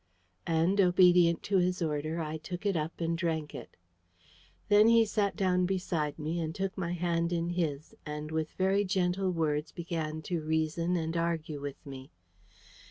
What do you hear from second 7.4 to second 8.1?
his,